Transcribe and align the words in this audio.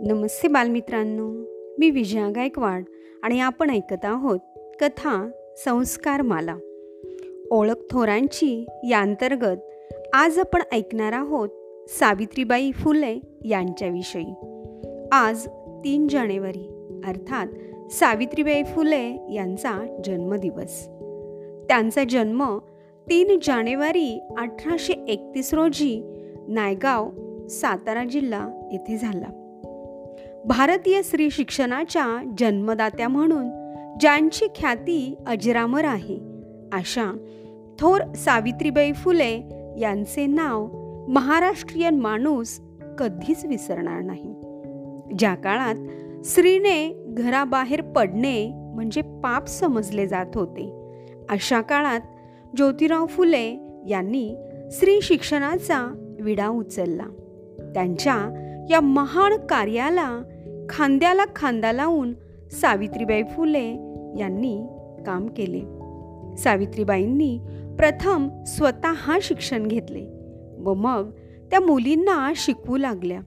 नमस्ते 0.00 0.48
बालमित्रांनो 0.48 1.28
मी 1.78 1.90
विजया 1.90 2.28
गायकवाड 2.36 2.84
आणि 3.22 3.40
आपण 3.40 3.70
ऐकत 3.70 4.04
आहोत 4.04 4.38
कथा 4.80 5.30
संस्कार 5.64 6.22
माला 6.22 6.56
ओळख 7.50 7.74
थोरांची 7.90 8.66
या 8.90 8.98
अंतर्गत 8.98 9.56
आज 10.12 10.38
आपण 10.38 10.62
ऐकणार 10.72 11.12
आहोत 11.12 11.48
सावित्रीबाई 11.88 12.72
फुले 12.72 13.18
यांच्याविषयी. 13.44 14.34
आज 15.12 15.46
तीन 15.84 16.08
जानेवारी 16.08 16.68
अर्थात 17.06 17.46
सावित्रीबाई 17.92 18.62
फुले 18.62 19.34
यांचा 19.34 20.02
जन्मदिवस. 20.04 20.86
त्यांचा 21.68 22.04
जन्म 22.08 22.58
तीन 23.10 23.38
जानेवारी 23.42 24.20
अठराशे 24.38 24.92
एकतीस 25.08 25.54
रोजी 25.54 26.02
नायगाव 26.48 27.10
सातारा 27.46 28.04
जिल्हा 28.04 28.68
येथे 28.72 28.96
झाला. 28.96 29.42
भारतीय 30.46 31.02
स्त्री 31.02 31.30
शिक्षणाच्या 31.30 32.34
जन्मदात्या 32.38 33.08
म्हणून 33.08 33.48
ज्यांची 34.00 34.46
ख्याती 34.46 35.14
अजरामर 35.26 35.84
आहे 35.84 36.18
अशा 36.72 37.16
थोर 37.78 38.12
सावित्रीबाई 38.14 38.92
फुले 38.92 39.48
यांचे 39.78 40.26
नाव 40.26 40.68
महाराष्ट्रीयन 41.08 42.00
माणूस 42.00 42.60
कधीच 42.98 43.44
विसरणार 43.44 44.00
नाही. 44.00 44.34
ज्या 45.18 45.34
काळात 45.34 45.74
स्त्रीने 46.26 47.04
घराबाहेर 47.08 47.80
पडणे 47.80 48.50
म्हणजे 48.74 49.00
पाप 49.00 49.46
समजले 49.46 50.06
जात 50.06 50.26
होते 50.34 50.92
अशा 51.28 51.60
काळात 51.60 52.00
ज्योतिराव 52.56 53.06
फुले 53.06 53.58
यांनी 53.88 54.36
स्त्री 54.72 55.00
शिक्षणाचा 55.02 55.94
विडा 56.20 56.48
उचलला. 56.48 57.06
त्यांच्या 57.74 58.42
या 58.70 58.80
महान 58.80 59.46
कार्याला 59.46 60.22
खांद्याला 60.70 61.24
खांदा 61.36 61.72
लावून 61.72 62.14
सावित्रीबाई 62.52 63.22
फुले 63.22 63.66
यांनी 64.18 64.66
काम 65.06 65.26
केले. 65.26 65.60
सावित्रीबाईंनी 66.36 67.38
प्रथम 67.78 68.44
स्वतः 68.46 69.18
शिक्षण 69.22 69.66
घेतले 69.66 70.06
व 70.58 70.74
मग 70.74 71.10
त्या 71.50 71.60
मुलींना 71.60 72.32
शिकवू 72.36 72.76
लागल्या. 72.76 73.20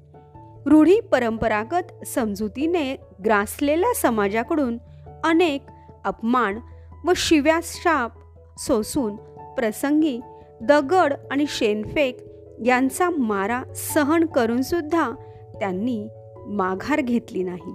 रूढी 0.66 1.00
परंपरागत 1.00 2.08
समजुतीने 2.08 2.96
ग्रासलेल्या 3.26 3.94
समाजाकडून 3.96 4.78
अनेक 5.24 5.64
अपमान 6.06 6.60
व 7.06 7.12
शिव्याशाप 7.16 8.12
सोसून 8.60 9.16
प्रसंगी 9.56 10.22
दगड 10.62 11.14
आणि 11.32 11.46
शेनफेक 11.48 12.18
यांचा 12.66 13.10
मारा 13.10 13.64
सहन 13.76 14.26
करूनसुद्धा 14.26 15.12
त्यांनी 15.60 16.08
माघार 16.50 17.02
घेतली 17.02 17.44
नाही. 17.44 17.74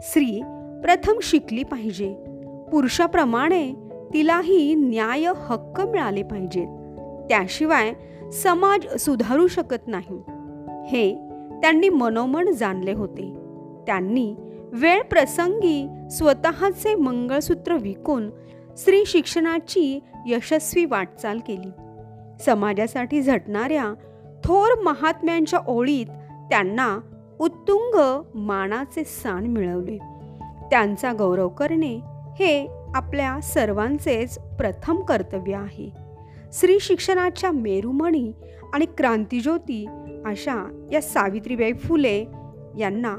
स्त्री 0.00 0.42
प्रथम 0.82 1.12
शिकली 1.22 1.62
पाहिजे. 1.62 2.14
पुरुषाप्रमाणे 2.72 3.72
तिलाही 4.14 4.74
न्याय 4.74 5.32
हक्क 5.36 5.80
मिळाले 5.80 6.22
पाहिजेत. 6.22 6.66
त्याशिवाय 7.28 7.92
समाज 8.32 8.96
सुधारू 8.96 9.46
शकत 9.46 9.86
नाही. 9.86 10.22
हे 10.86 11.14
त्यांनी 11.62 11.88
मनोमन 11.88 12.52
जाणले 12.52 12.92
होते. 12.92 13.32
त्यांनी 13.86 14.36
वेळ 14.72 15.02
प्रसंगी 15.02 15.88
स्वतःचे 16.10 16.94
मंगळसूत्र 16.94 17.76
विकून 17.76 18.30
स्त्री 18.76 19.04
शिक्षणाची 19.06 20.00
यशस्वी 20.26 20.84
वाटचाल 20.84 21.38
केली. 21.38 21.70
समाजासाठी 22.44 23.22
झटणाऱ्या 23.22 23.94
थोर 24.44 24.82
महात्म्यांच्या 24.82 25.58
ओळीत 25.66 26.06
त्यांना 26.50 26.98
उत्तुंग 27.40 28.22
मानाचे 28.34 29.04
स्थान 29.04 29.46
मिळवले. 29.46 29.98
त्यांचा 30.70 31.12
गौरव 31.12 31.48
करणे 31.48 32.00
हे 32.38 32.68
आपल्या 32.94 33.40
सर्वांचेच 33.40 34.38
प्रथम 34.38 35.00
कर्तव्य 35.00 35.54
आहे. 35.54 35.90
स्त्री 36.52 36.80
शिक्षणाच्या 36.80 37.50
मेरुमणी 37.50 38.32
आणि 38.74 38.86
क्रांतिज्योती 38.98 39.86
अशा 40.26 40.86
या 40.92 41.02
सावित्रीबाई 41.02 41.72
फुले 41.72 42.24
यांना 42.78 43.14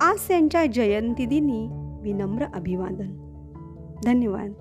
आज 0.00 0.16
त्यांच्या 0.28 0.66
जयंतीदिनी 0.66 1.68
विनम्र 2.02 2.44
अभिवादन. 2.54 3.10
धन्यवाद. 4.04 4.52